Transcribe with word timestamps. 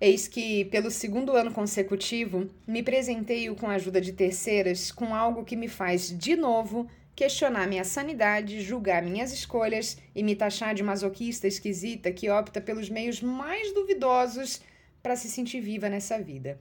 Eis 0.00 0.28
que, 0.28 0.64
pelo 0.66 0.92
segundo 0.92 1.32
ano 1.32 1.52
consecutivo, 1.52 2.48
me 2.64 2.84
presenteio 2.84 3.56
com 3.56 3.68
a 3.68 3.74
ajuda 3.74 4.00
de 4.00 4.12
terceiras 4.12 4.92
com 4.92 5.12
algo 5.12 5.44
que 5.44 5.56
me 5.56 5.66
faz, 5.66 6.16
de 6.16 6.36
novo, 6.36 6.88
questionar 7.16 7.66
minha 7.66 7.82
sanidade, 7.82 8.62
julgar 8.62 9.02
minhas 9.02 9.32
escolhas 9.32 9.98
e 10.14 10.22
me 10.22 10.36
taxar 10.36 10.72
de 10.72 10.84
masoquista 10.84 11.48
esquisita 11.48 12.12
que 12.12 12.30
opta 12.30 12.60
pelos 12.60 12.88
meios 12.88 13.20
mais 13.20 13.74
duvidosos 13.74 14.60
para 15.02 15.16
se 15.16 15.28
sentir 15.28 15.60
viva 15.60 15.88
nessa 15.88 16.16
vida. 16.16 16.60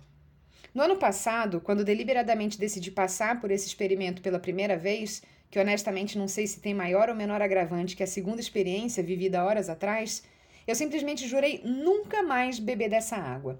No 0.73 0.81
ano 0.81 0.97
passado, 0.97 1.61
quando 1.61 1.83
deliberadamente 1.83 2.57
decidi 2.57 2.89
passar 2.89 3.39
por 3.39 3.51
esse 3.51 3.67
experimento 3.67 4.19
pela 4.19 4.39
primeira 4.39 4.75
vez, 4.75 5.21
que 5.51 5.59
honestamente 5.59 6.17
não 6.17 6.27
sei 6.27 6.47
se 6.47 6.59
tem 6.59 6.73
maior 6.73 7.07
ou 7.07 7.15
menor 7.15 7.43
agravante 7.43 7.95
que 7.95 8.01
a 8.01 8.07
segunda 8.07 8.41
experiência 8.41 9.03
vivida 9.03 9.43
horas 9.43 9.69
atrás, 9.69 10.23
eu 10.67 10.75
simplesmente 10.75 11.27
jurei 11.27 11.61
nunca 11.63 12.21
mais 12.21 12.59
beber 12.59 12.89
dessa 12.89 13.15
água. 13.15 13.59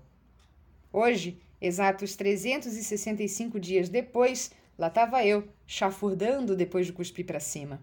Hoje, 0.92 1.39
exatos 1.61 2.15
365 2.15 3.60
dias 3.60 3.88
depois, 3.88 4.52
lá 4.78 4.88
estava 4.88 5.25
eu, 5.25 5.48
chafurdando 5.65 6.56
depois 6.56 6.86
de 6.86 6.93
cuspir 6.93 7.25
para 7.25 7.39
cima. 7.39 7.82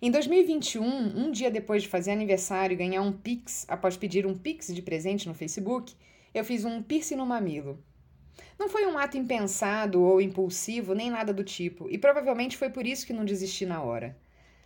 Em 0.00 0.10
2021, 0.10 0.84
um 0.84 1.30
dia 1.30 1.50
depois 1.50 1.82
de 1.82 1.88
fazer 1.88 2.10
aniversário 2.10 2.74
e 2.74 2.76
ganhar 2.76 3.02
um 3.02 3.12
Pix 3.12 3.64
após 3.68 3.96
pedir 3.96 4.26
um 4.26 4.36
Pix 4.36 4.66
de 4.74 4.82
presente 4.82 5.26
no 5.26 5.34
Facebook, 5.34 5.94
eu 6.34 6.44
fiz 6.44 6.64
um 6.64 6.82
piercing 6.82 7.16
no 7.16 7.24
mamilo. 7.24 7.82
Não 8.58 8.68
foi 8.68 8.86
um 8.86 8.98
ato 8.98 9.16
impensado 9.16 10.02
ou 10.02 10.20
impulsivo, 10.20 10.94
nem 10.94 11.10
nada 11.10 11.32
do 11.32 11.44
tipo, 11.44 11.88
e 11.90 11.98
provavelmente 11.98 12.56
foi 12.56 12.70
por 12.70 12.86
isso 12.86 13.06
que 13.06 13.12
não 13.12 13.24
desisti 13.24 13.64
na 13.64 13.82
hora. 13.82 14.16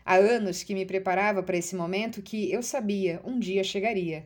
Há 0.08 0.14
anos 0.14 0.62
que 0.62 0.72
me 0.72 0.86
preparava 0.86 1.42
para 1.42 1.56
esse 1.56 1.74
momento 1.74 2.22
que 2.22 2.52
eu 2.52 2.62
sabia 2.62 3.20
um 3.24 3.40
dia 3.40 3.64
chegaria. 3.64 4.24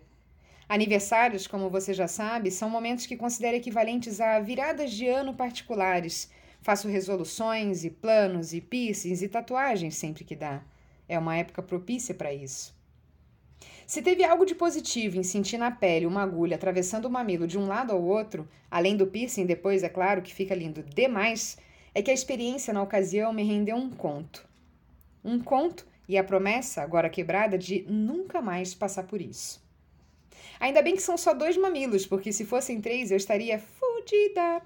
Aniversários, 0.68 1.46
como 1.46 1.70
você 1.70 1.94
já 1.94 2.06
sabe, 2.06 2.50
são 2.50 2.68
momentos 2.68 3.06
que 3.06 3.16
considero 3.16 3.56
equivalentes 3.56 4.20
a 4.20 4.38
viradas 4.40 4.92
de 4.92 5.08
ano 5.08 5.32
particulares. 5.32 6.30
Faço 6.60 6.86
resoluções 6.86 7.82
e 7.82 7.88
planos 7.88 8.52
e 8.52 8.60
piercings 8.60 9.22
e 9.22 9.28
tatuagens 9.28 9.96
sempre 9.96 10.22
que 10.22 10.36
dá. 10.36 10.62
É 11.08 11.18
uma 11.18 11.34
época 11.34 11.62
propícia 11.62 12.14
para 12.14 12.30
isso. 12.30 12.76
Se 13.86 14.02
teve 14.02 14.22
algo 14.22 14.44
de 14.44 14.54
positivo 14.54 15.16
em 15.16 15.22
sentir 15.22 15.56
na 15.56 15.70
pele 15.70 16.04
uma 16.04 16.22
agulha 16.22 16.56
atravessando 16.56 17.06
o 17.06 17.10
mamilo 17.10 17.46
de 17.46 17.56
um 17.56 17.66
lado 17.66 17.90
ao 17.90 18.02
outro, 18.02 18.46
além 18.70 18.98
do 18.98 19.06
piercing 19.06 19.46
depois, 19.46 19.82
é 19.82 19.88
claro, 19.88 20.20
que 20.20 20.34
fica 20.34 20.54
lindo 20.54 20.82
demais, 20.82 21.56
é 21.94 22.02
que 22.02 22.10
a 22.10 22.14
experiência 22.14 22.74
na 22.74 22.82
ocasião 22.82 23.32
me 23.32 23.42
rendeu 23.42 23.76
um 23.76 23.88
conto 23.88 24.49
um 25.24 25.40
conto 25.40 25.86
e 26.08 26.18
a 26.18 26.24
promessa, 26.24 26.82
agora 26.82 27.08
quebrada, 27.08 27.56
de 27.56 27.84
nunca 27.88 28.42
mais 28.42 28.74
passar 28.74 29.04
por 29.04 29.20
isso. 29.20 29.62
Ainda 30.58 30.82
bem 30.82 30.94
que 30.94 31.02
são 31.02 31.16
só 31.16 31.32
dois 31.32 31.56
mamilos, 31.56 32.06
porque 32.06 32.32
se 32.32 32.44
fossem 32.44 32.80
três 32.80 33.10
eu 33.10 33.16
estaria 33.16 33.58
fodida. 33.58 34.60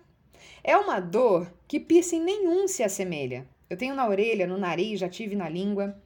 É 0.62 0.77
uma 0.77 1.00
dor 1.00 1.52
que 1.69 1.78
piercing 1.78 2.20
nenhum 2.20 2.66
se 2.66 2.82
assemelha. 2.82 3.47
Eu 3.69 3.77
tenho 3.77 3.94
na 3.94 4.08
orelha, 4.08 4.47
no 4.47 4.58
nariz, 4.58 5.00
já 5.00 5.08
tive 5.08 5.36
na 5.36 5.48
língua. 5.48 5.97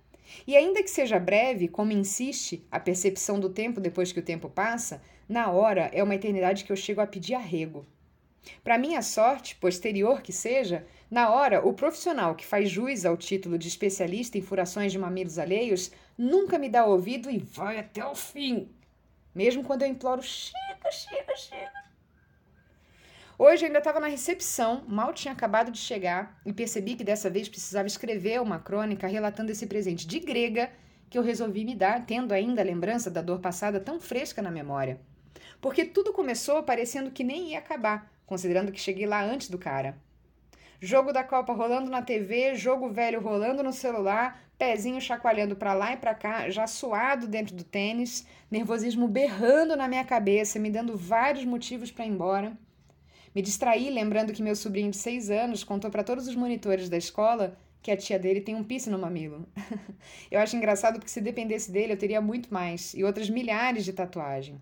E 0.46 0.56
ainda 0.56 0.82
que 0.82 0.90
seja 0.90 1.18
breve, 1.18 1.68
como 1.68 1.92
insiste 1.92 2.66
a 2.70 2.78
percepção 2.78 3.40
do 3.40 3.48
tempo 3.48 3.80
depois 3.80 4.12
que 4.12 4.20
o 4.20 4.24
tempo 4.24 4.48
passa, 4.48 5.00
na 5.28 5.50
hora 5.50 5.90
é 5.92 6.02
uma 6.02 6.14
eternidade 6.14 6.64
que 6.64 6.72
eu 6.72 6.76
chego 6.76 7.00
a 7.00 7.06
pedir 7.06 7.34
arrego. 7.34 7.86
Para 8.62 8.78
minha 8.78 9.02
sorte, 9.02 9.56
posterior 9.56 10.22
que 10.22 10.32
seja, 10.32 10.86
na 11.10 11.30
hora, 11.30 11.66
o 11.66 11.72
profissional 11.72 12.34
que 12.34 12.44
faz 12.44 12.68
jus 12.68 13.06
ao 13.06 13.16
título 13.16 13.56
de 13.56 13.66
especialista 13.66 14.36
em 14.36 14.42
furações 14.42 14.92
de 14.92 14.98
mamilos 14.98 15.38
alheios 15.38 15.90
nunca 16.18 16.58
me 16.58 16.68
dá 16.68 16.84
ouvido 16.84 17.30
e 17.30 17.38
vai 17.38 17.78
até 17.78 18.04
o 18.04 18.14
fim. 18.14 18.70
Mesmo 19.34 19.64
quando 19.64 19.82
eu 19.82 19.88
imploro, 19.88 20.22
chega, 20.22 20.90
chega, 20.90 21.34
chega. 21.36 21.78
Hoje 23.38 23.64
ainda 23.64 23.78
estava 23.78 24.00
na 24.00 24.08
recepção, 24.08 24.84
mal 24.86 25.14
tinha 25.14 25.32
acabado 25.32 25.70
de 25.70 25.78
chegar 25.78 26.38
e 26.44 26.52
percebi 26.52 26.94
que 26.94 27.04
dessa 27.04 27.30
vez 27.30 27.48
precisava 27.48 27.86
escrever 27.86 28.42
uma 28.42 28.58
crônica 28.58 29.06
relatando 29.06 29.52
esse 29.52 29.66
presente 29.66 30.06
de 30.06 30.18
grega 30.18 30.70
que 31.08 31.16
eu 31.16 31.22
resolvi 31.22 31.64
me 31.64 31.74
dar, 31.74 32.04
tendo 32.04 32.34
ainda 32.34 32.60
a 32.60 32.64
lembrança 32.64 33.10
da 33.10 33.22
dor 33.22 33.38
passada 33.40 33.80
tão 33.80 33.98
fresca 33.98 34.42
na 34.42 34.50
memória. 34.50 35.00
Porque 35.60 35.84
tudo 35.84 36.12
começou 36.12 36.62
parecendo 36.64 37.10
que 37.10 37.24
nem 37.24 37.52
ia 37.52 37.60
acabar, 37.60 38.12
considerando 38.26 38.72
que 38.72 38.80
cheguei 38.80 39.06
lá 39.06 39.24
antes 39.24 39.48
do 39.48 39.56
cara. 39.56 39.96
Jogo 40.80 41.12
da 41.12 41.24
Copa 41.24 41.52
rolando 41.52 41.90
na 41.90 42.02
TV, 42.02 42.54
jogo 42.54 42.88
velho 42.88 43.20
rolando 43.20 43.64
no 43.64 43.72
celular, 43.72 44.40
pezinho 44.56 45.00
chacoalhando 45.00 45.56
para 45.56 45.74
lá 45.74 45.92
e 45.92 45.96
para 45.96 46.14
cá, 46.14 46.48
já 46.50 46.68
suado 46.68 47.26
dentro 47.26 47.56
do 47.56 47.64
tênis, 47.64 48.24
nervosismo 48.48 49.08
berrando 49.08 49.74
na 49.74 49.88
minha 49.88 50.04
cabeça, 50.04 50.56
me 50.60 50.70
dando 50.70 50.96
vários 50.96 51.44
motivos 51.44 51.90
para 51.90 52.06
ir 52.06 52.10
embora. 52.10 52.56
Me 53.34 53.42
distraí 53.42 53.90
lembrando 53.90 54.32
que 54.32 54.40
meu 54.42 54.54
sobrinho 54.54 54.92
de 54.92 54.96
seis 54.96 55.30
anos 55.30 55.64
contou 55.64 55.90
para 55.90 56.04
todos 56.04 56.28
os 56.28 56.36
monitores 56.36 56.88
da 56.88 56.96
escola 56.96 57.58
que 57.82 57.90
a 57.90 57.96
tia 57.96 58.18
dele 58.18 58.40
tem 58.40 58.54
um 58.54 58.62
piercing 58.62 58.90
no 58.90 59.00
mamilo. 59.00 59.48
eu 60.30 60.38
acho 60.38 60.56
engraçado 60.56 60.94
porque 60.94 61.10
se 61.10 61.20
dependesse 61.20 61.72
dele 61.72 61.94
eu 61.94 61.98
teria 61.98 62.20
muito 62.20 62.54
mais 62.54 62.94
e 62.94 63.02
outras 63.02 63.28
milhares 63.28 63.84
de 63.84 63.92
tatuagem. 63.92 64.60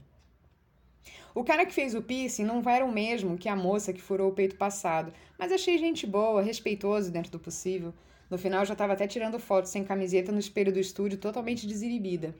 O 1.37 1.45
cara 1.45 1.67
que 1.67 1.75
fez 1.75 1.95
o 1.95 2.01
piercing 2.01 2.45
não 2.45 2.63
era 2.67 2.83
o 2.83 2.91
mesmo 2.91 3.37
que 3.37 3.47
a 3.47 3.55
moça 3.55 3.93
que 3.93 4.01
furou 4.01 4.31
o 4.31 4.33
peito 4.33 4.57
passado, 4.57 5.13
mas 5.39 5.53
achei 5.53 5.77
gente 5.77 6.07
boa, 6.07 6.41
respeitoso 6.41 7.11
dentro 7.11 7.31
do 7.31 7.39
possível. 7.39 7.93
No 8.31 8.39
final 8.39 8.65
já 8.65 8.73
estava 8.73 8.95
até 8.95 9.07
tirando 9.07 9.39
foto 9.39 9.67
sem 9.67 9.85
camiseta 9.85 10.33
no 10.33 10.39
espelho 10.39 10.73
do 10.73 10.81
estúdio, 10.81 11.19
totalmente 11.19 11.67
desinibida. 11.67 12.35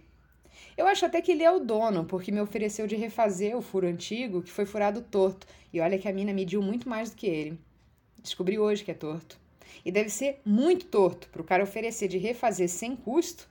Eu 0.79 0.87
acho 0.87 1.05
até 1.05 1.21
que 1.21 1.31
ele 1.31 1.43
é 1.43 1.53
o 1.53 1.61
dono, 1.61 2.07
porque 2.07 2.33
me 2.33 2.41
ofereceu 2.41 2.87
de 2.87 2.97
refazer 2.97 3.55
o 3.55 3.61
furo 3.61 3.87
antigo, 3.87 4.41
que 4.41 4.51
foi 4.51 4.65
furado 4.65 5.03
torto, 5.03 5.47
e 5.75 5.79
olha 5.79 5.99
que 5.99 6.09
a 6.09 6.13
mina 6.13 6.33
mediu 6.33 6.63
muito 6.63 6.89
mais 6.89 7.11
do 7.11 7.17
que 7.17 7.27
ele. 7.27 7.61
Descobri 8.23 8.59
hoje 8.59 8.83
que 8.83 8.91
é 8.91 8.95
torto. 8.95 9.39
E 9.85 9.93
deve 9.93 10.09
ser 10.09 10.41
muito 10.43 10.87
torto 10.87 11.29
para 11.29 11.43
o 11.43 11.45
cara 11.45 11.65
oferecer 11.65 12.09
de 12.09 12.17
refazer 12.17 12.71
sem 12.71 12.97
custo. 12.97 13.47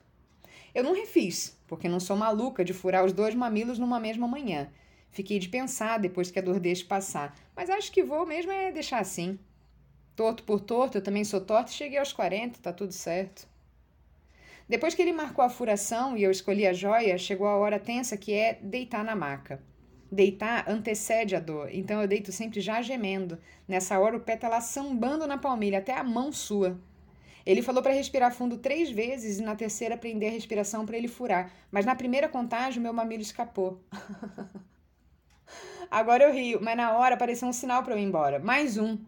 Eu 0.74 0.82
não 0.82 0.92
refiz, 0.92 1.56
porque 1.68 1.88
não 1.88 2.00
sou 2.00 2.16
maluca 2.16 2.64
de 2.64 2.72
furar 2.72 3.04
os 3.04 3.12
dois 3.12 3.32
mamilos 3.32 3.78
numa 3.78 4.00
mesma 4.00 4.26
manhã. 4.26 4.68
Fiquei 5.16 5.38
de 5.38 5.48
pensar 5.48 5.98
depois 5.98 6.30
que 6.30 6.38
a 6.38 6.42
dor 6.42 6.60
deixe 6.60 6.84
passar, 6.84 7.34
mas 7.56 7.70
acho 7.70 7.90
que 7.90 8.02
vou 8.02 8.26
mesmo 8.26 8.52
é 8.52 8.70
deixar 8.70 8.98
assim. 8.98 9.38
Torto 10.14 10.42
por 10.42 10.60
torto, 10.60 10.98
eu 10.98 11.02
também 11.02 11.24
sou 11.24 11.40
torto 11.40 11.70
e 11.70 11.74
cheguei 11.74 11.98
aos 11.98 12.12
40, 12.12 12.58
tá 12.60 12.70
tudo 12.70 12.92
certo. 12.92 13.48
Depois 14.68 14.94
que 14.94 15.00
ele 15.00 15.14
marcou 15.14 15.42
a 15.42 15.48
furação 15.48 16.18
e 16.18 16.22
eu 16.22 16.30
escolhi 16.30 16.66
a 16.66 16.74
joia, 16.74 17.16
chegou 17.16 17.46
a 17.46 17.56
hora 17.56 17.80
tensa 17.80 18.14
que 18.14 18.34
é 18.34 18.58
deitar 18.60 19.02
na 19.02 19.16
maca. 19.16 19.58
Deitar 20.12 20.68
antecede 20.68 21.34
a 21.34 21.40
dor, 21.40 21.70
então 21.72 22.02
eu 22.02 22.06
deito 22.06 22.30
sempre 22.30 22.60
já 22.60 22.82
gemendo. 22.82 23.38
Nessa 23.66 23.98
hora 23.98 24.18
o 24.18 24.20
pé 24.20 24.36
tá 24.36 24.50
lá 24.50 24.60
sambando 24.60 25.26
na 25.26 25.38
palmilha, 25.38 25.78
até 25.78 25.94
a 25.94 26.04
mão 26.04 26.30
sua. 26.30 26.78
Ele 27.46 27.62
falou 27.62 27.82
para 27.82 27.94
respirar 27.94 28.34
fundo 28.34 28.58
três 28.58 28.90
vezes 28.90 29.38
e 29.38 29.42
na 29.42 29.56
terceira 29.56 29.96
prender 29.96 30.28
a 30.28 30.34
respiração 30.34 30.84
para 30.84 30.98
ele 30.98 31.08
furar, 31.08 31.50
mas 31.70 31.86
na 31.86 31.94
primeira 31.94 32.28
contagem 32.28 32.82
meu 32.82 32.92
mamilo 32.92 33.22
escapou. 33.22 33.80
Agora 35.90 36.24
eu 36.24 36.32
rio, 36.32 36.58
mas 36.62 36.76
na 36.76 36.96
hora 36.96 37.14
apareceu 37.14 37.48
um 37.48 37.52
sinal 37.52 37.82
para 37.82 37.94
eu 37.94 37.98
ir 37.98 38.02
embora. 38.02 38.38
Mais 38.38 38.76
um. 38.76 38.98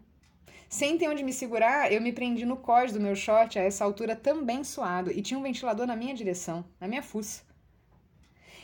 Sem 0.67 0.97
ter 0.97 1.09
onde 1.09 1.23
me 1.23 1.33
segurar, 1.33 1.91
eu 1.91 2.01
me 2.01 2.11
prendi 2.11 2.45
no 2.45 2.57
cós 2.57 2.91
do 2.91 2.99
meu 2.99 3.15
short 3.15 3.57
a 3.57 3.63
essa 3.63 3.83
altura 3.83 4.15
também 4.15 4.63
suado 4.63 5.11
e 5.11 5.21
tinha 5.21 5.39
um 5.39 5.43
ventilador 5.43 5.87
na 5.87 5.95
minha 5.95 6.13
direção, 6.13 6.63
na 6.79 6.87
minha 6.87 7.01
fuça. 7.01 7.41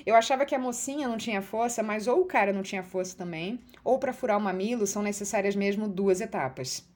Eu 0.06 0.16
achava 0.16 0.46
que 0.46 0.54
a 0.54 0.60
mocinha 0.60 1.08
não 1.08 1.18
tinha 1.18 1.42
força, 1.42 1.82
mas 1.82 2.06
ou 2.06 2.22
o 2.22 2.26
cara 2.26 2.54
não 2.54 2.62
tinha 2.62 2.84
força 2.84 3.18
também, 3.18 3.60
ou 3.84 3.98
para 3.98 4.14
furar 4.14 4.38
o 4.38 4.42
mamilo 4.42 4.86
são 4.86 5.02
necessárias 5.02 5.56
mesmo 5.56 5.88
duas 5.88 6.22
etapas. 6.22 6.88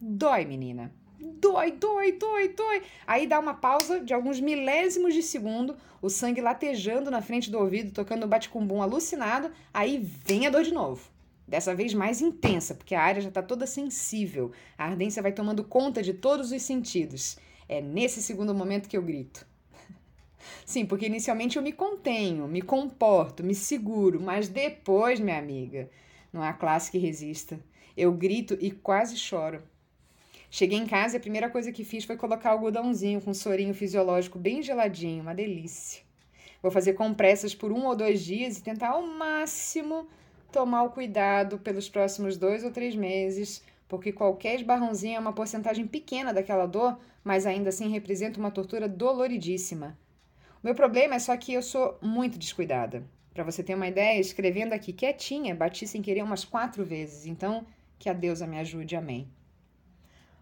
Dói, 0.00 0.46
menina 0.46 1.03
dói, 1.24 1.72
dói, 1.72 2.12
dói, 2.12 2.48
dói. 2.48 2.82
Aí 3.06 3.26
dá 3.26 3.38
uma 3.40 3.54
pausa 3.54 4.00
de 4.00 4.12
alguns 4.12 4.40
milésimos 4.40 5.14
de 5.14 5.22
segundo, 5.22 5.76
o 6.02 6.10
sangue 6.10 6.40
latejando 6.40 7.10
na 7.10 7.22
frente 7.22 7.50
do 7.50 7.58
ouvido, 7.58 7.92
tocando 7.92 8.26
bate-cumbum 8.26 8.82
alucinado, 8.82 9.50
aí 9.72 9.98
vem 9.98 10.46
a 10.46 10.50
dor 10.50 10.62
de 10.62 10.72
novo. 10.72 11.08
Dessa 11.46 11.74
vez 11.74 11.92
mais 11.92 12.20
intensa, 12.20 12.74
porque 12.74 12.94
a 12.94 13.02
área 13.02 13.20
já 13.20 13.28
está 13.28 13.42
toda 13.42 13.66
sensível. 13.66 14.52
A 14.78 14.86
ardência 14.86 15.22
vai 15.22 15.32
tomando 15.32 15.62
conta 15.64 16.02
de 16.02 16.14
todos 16.14 16.52
os 16.52 16.62
sentidos. 16.62 17.38
É 17.68 17.80
nesse 17.80 18.22
segundo 18.22 18.54
momento 18.54 18.88
que 18.88 18.96
eu 18.96 19.02
grito. 19.02 19.46
Sim, 20.64 20.86
porque 20.86 21.06
inicialmente 21.06 21.56
eu 21.56 21.62
me 21.62 21.72
contenho, 21.72 22.46
me 22.48 22.62
comporto, 22.62 23.44
me 23.44 23.54
seguro, 23.54 24.20
mas 24.20 24.48
depois, 24.48 25.20
minha 25.20 25.38
amiga, 25.38 25.90
não 26.32 26.42
há 26.42 26.52
classe 26.52 26.90
que 26.90 26.98
resista. 26.98 27.60
Eu 27.96 28.12
grito 28.12 28.56
e 28.60 28.70
quase 28.70 29.16
choro. 29.16 29.62
Cheguei 30.56 30.78
em 30.78 30.86
casa 30.86 31.16
e 31.16 31.18
a 31.18 31.20
primeira 31.20 31.50
coisa 31.50 31.72
que 31.72 31.82
fiz 31.82 32.04
foi 32.04 32.16
colocar 32.16 32.50
algodãozinho 32.50 33.20
com 33.20 33.34
sorinho 33.34 33.74
fisiológico 33.74 34.38
bem 34.38 34.62
geladinho, 34.62 35.20
uma 35.20 35.34
delícia. 35.34 36.04
Vou 36.62 36.70
fazer 36.70 36.92
compressas 36.92 37.52
por 37.52 37.72
um 37.72 37.84
ou 37.86 37.96
dois 37.96 38.22
dias 38.22 38.56
e 38.56 38.62
tentar 38.62 38.90
ao 38.90 39.02
máximo 39.04 40.08
tomar 40.52 40.84
o 40.84 40.90
cuidado 40.90 41.58
pelos 41.58 41.88
próximos 41.88 42.36
dois 42.36 42.62
ou 42.62 42.70
três 42.70 42.94
meses, 42.94 43.64
porque 43.88 44.12
qualquer 44.12 44.54
esbarrãozinho 44.54 45.16
é 45.16 45.18
uma 45.18 45.32
porcentagem 45.32 45.88
pequena 45.88 46.32
daquela 46.32 46.66
dor, 46.66 47.00
mas 47.24 47.46
ainda 47.46 47.70
assim 47.70 47.88
representa 47.88 48.38
uma 48.38 48.52
tortura 48.52 48.88
doloridíssima. 48.88 49.98
O 50.62 50.66
meu 50.68 50.74
problema 50.76 51.16
é 51.16 51.18
só 51.18 51.36
que 51.36 51.52
eu 51.52 51.62
sou 51.62 51.98
muito 52.00 52.38
descuidada. 52.38 53.02
Para 53.34 53.42
você 53.42 53.60
ter 53.60 53.74
uma 53.74 53.88
ideia, 53.88 54.20
escrevendo 54.20 54.72
aqui 54.72 54.92
quietinha, 54.92 55.52
bati 55.52 55.84
sem 55.84 56.00
querer 56.00 56.22
umas 56.22 56.44
quatro 56.44 56.84
vezes. 56.84 57.26
Então, 57.26 57.66
que 57.98 58.08
a 58.08 58.12
deusa 58.12 58.46
me 58.46 58.60
ajude. 58.60 58.94
Amém. 58.94 59.28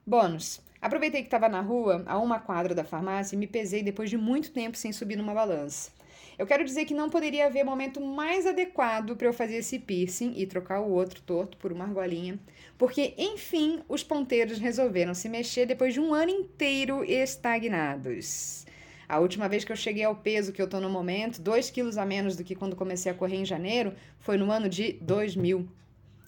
Bônus. 0.04 0.60
Aproveitei 0.80 1.20
que 1.20 1.28
estava 1.28 1.48
na 1.48 1.60
rua, 1.60 2.02
a 2.06 2.18
uma 2.18 2.40
quadra 2.40 2.74
da 2.74 2.82
farmácia, 2.82 3.36
e 3.36 3.38
me 3.38 3.46
pesei 3.46 3.84
depois 3.84 4.10
de 4.10 4.18
muito 4.18 4.50
tempo 4.50 4.76
sem 4.76 4.92
subir 4.92 5.14
numa 5.14 5.32
balança. 5.32 5.92
Eu 6.36 6.44
quero 6.44 6.64
dizer 6.64 6.86
que 6.86 6.94
não 6.94 7.08
poderia 7.08 7.46
haver 7.46 7.62
momento 7.62 8.00
mais 8.00 8.44
adequado 8.44 9.14
para 9.14 9.28
eu 9.28 9.32
fazer 9.32 9.56
esse 9.56 9.78
piercing 9.78 10.34
e 10.36 10.44
trocar 10.44 10.80
o 10.80 10.90
outro 10.90 11.20
torto 11.22 11.56
por 11.56 11.70
uma 11.70 11.84
argolinha, 11.84 12.36
porque, 12.76 13.14
enfim, 13.16 13.80
os 13.88 14.02
ponteiros 14.02 14.58
resolveram 14.58 15.14
se 15.14 15.28
mexer 15.28 15.66
depois 15.66 15.94
de 15.94 16.00
um 16.00 16.12
ano 16.12 16.32
inteiro 16.32 17.04
estagnados. 17.04 18.66
A 19.08 19.20
última 19.20 19.48
vez 19.48 19.62
que 19.62 19.70
eu 19.70 19.76
cheguei 19.76 20.02
ao 20.02 20.16
peso 20.16 20.52
que 20.52 20.60
eu 20.60 20.68
tô 20.68 20.80
no 20.80 20.90
momento, 20.90 21.40
2 21.40 21.70
quilos 21.70 21.96
a 21.96 22.04
menos 22.04 22.34
do 22.34 22.42
que 22.42 22.56
quando 22.56 22.74
comecei 22.74 23.12
a 23.12 23.14
correr 23.14 23.36
em 23.36 23.44
janeiro, 23.44 23.94
foi 24.18 24.36
no 24.36 24.50
ano 24.50 24.68
de 24.68 24.94
2000. 24.94 25.68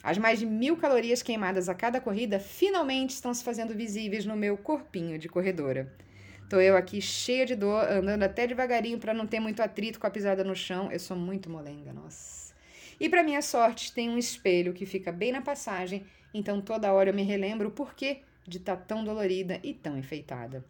As 0.05 0.19
mais 0.19 0.39
de 0.39 0.45
mil 0.45 0.77
calorias 0.77 1.23
queimadas 1.23 1.67
a 1.67 1.75
cada 1.75 1.99
corrida 1.99 2.39
finalmente 2.39 3.15
estão 3.15 3.33
se 3.33 3.43
fazendo 3.43 3.75
visíveis 3.75 4.27
no 4.27 4.37
meu 4.37 4.55
corpinho 4.55 5.19
de 5.19 5.31
corredora. 5.31 5.91
Tô 6.51 6.61
eu 6.61 6.77
aqui 6.77 7.01
cheia 7.01 7.47
de 7.47 7.57
dor, 7.57 7.91
andando 7.91 8.23
até 8.23 8.47
devagarinho 8.47 8.99
para 8.99 9.15
não 9.15 9.27
ter 9.27 9.41
muito 9.41 9.63
atrito 9.63 9.99
com 9.99 10.07
a 10.07 10.11
pisada 10.11 10.45
no 10.45 10.55
chão. 10.55 10.93
Eu 10.93 11.01
sou 11.01 11.17
muito 11.17 11.49
molenga, 11.49 11.91
nossa. 11.91 12.53
E 13.01 13.09
para 13.09 13.23
minha 13.23 13.41
sorte, 13.41 13.95
tem 13.95 14.11
um 14.11 14.19
espelho 14.19 14.75
que 14.75 14.85
fica 14.85 15.11
bem 15.11 15.33
na 15.33 15.41
passagem, 15.41 16.05
então 16.35 16.61
toda 16.61 16.93
hora 16.93 17.09
eu 17.09 17.15
me 17.15 17.23
relembro 17.23 17.69
o 17.69 17.73
porquê 17.73 18.21
de 18.47 18.59
estar 18.59 18.77
tá 18.77 18.83
tão 18.83 19.03
dolorida 19.03 19.59
e 19.63 19.73
tão 19.73 19.97
enfeitada. 19.97 20.63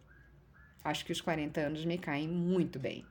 Acho 0.81 1.03
que 1.03 1.11
os 1.11 1.19
40 1.19 1.59
anos 1.59 1.83
me 1.83 1.97
caem 1.97 2.29
muito 2.29 2.79
bem. 2.79 3.05